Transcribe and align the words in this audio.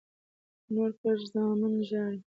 نور 0.73 0.91
پرې 0.99 1.13
زامن 1.31 1.73
ژاړي. 1.89 2.19